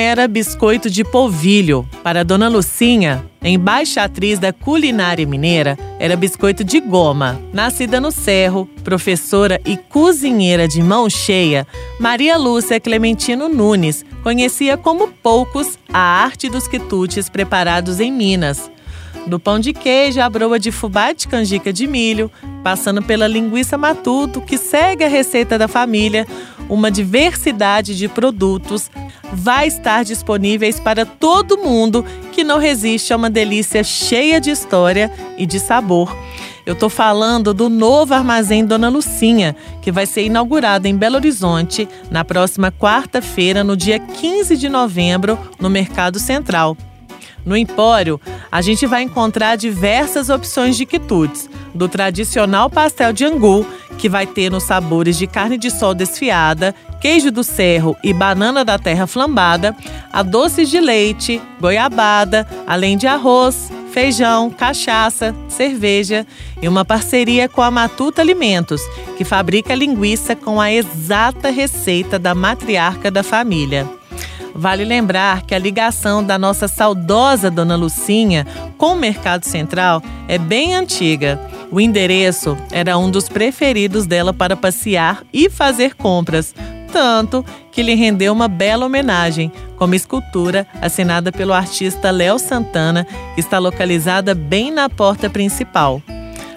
[0.00, 1.86] Era biscoito de polvilho.
[2.02, 7.40] Para Dona Lucinha, embaixatriz da culinária mineira, era biscoito de goma.
[7.52, 11.66] Nascida no Cerro, professora e cozinheira de mão cheia,
[11.98, 18.70] Maria Lúcia Clementino Nunes conhecia como poucos a arte dos quitutes preparados em Minas.
[19.26, 22.30] Do pão de queijo à broa de fubá de canjica de milho,
[22.64, 26.26] passando pela linguiça matuto, que segue a receita da família,
[26.70, 28.90] uma diversidade de produtos
[29.32, 35.12] vai estar disponíveis para todo mundo que não resiste a uma delícia cheia de história
[35.36, 36.16] e de sabor.
[36.64, 41.88] Eu estou falando do novo armazém Dona Lucinha, que vai ser inaugurado em Belo Horizonte
[42.10, 46.76] na próxima quarta-feira, no dia 15 de novembro, no Mercado Central.
[47.44, 48.20] No Empório,
[48.50, 53.64] a gente vai encontrar diversas opções de quitutes, do tradicional pastel de angu,
[53.96, 58.64] que vai ter nos sabores de carne de sol desfiada, queijo do cerro e banana
[58.64, 59.76] da terra flambada,
[60.12, 66.26] a doces de leite, goiabada, além de arroz, feijão, cachaça, cerveja
[66.62, 68.80] e uma parceria com a Matuta Alimentos,
[69.16, 73.99] que fabrica linguiça com a exata receita da matriarca da família.
[74.60, 80.36] Vale lembrar que a ligação da nossa saudosa Dona Lucinha com o Mercado Central é
[80.36, 81.40] bem antiga.
[81.70, 86.54] O endereço era um dos preferidos dela para passear e fazer compras,
[86.92, 87.42] tanto
[87.72, 93.58] que lhe rendeu uma bela homenagem, como escultura assinada pelo artista Léo Santana, que está
[93.58, 96.02] localizada bem na porta principal.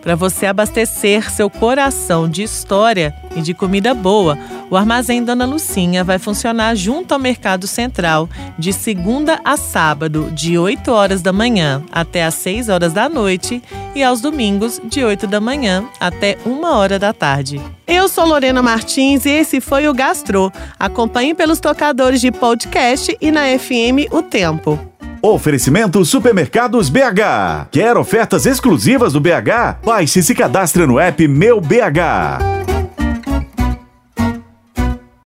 [0.00, 4.38] Para você abastecer seu coração de história e de comida boa,
[4.70, 10.58] o Armazém Dona Lucinha vai funcionar junto ao Mercado Central de segunda a sábado, de
[10.58, 13.62] 8 horas da manhã até às 6 horas da noite
[13.94, 17.60] e aos domingos, de 8 da manhã até 1 hora da tarde.
[17.86, 20.52] Eu sou Lorena Martins e esse foi o Gastro.
[20.78, 24.78] Acompanhe pelos tocadores de podcast e na FM O Tempo.
[25.20, 27.68] Oferecimento Supermercados BH.
[27.72, 29.82] Quer ofertas exclusivas do BH?
[29.84, 32.57] Baixe e se cadastre no app Meu BH.